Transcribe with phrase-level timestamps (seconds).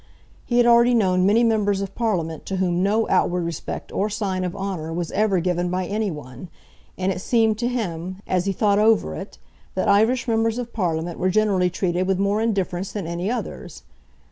[0.47, 4.43] He had already known many members of Parliament to whom no outward respect or sign
[4.43, 6.49] of honour was ever given by any one;
[6.97, 9.37] and it seemed to him, as he thought over it,
[9.75, 13.83] that Irish members of Parliament were generally treated with more indifference than any others.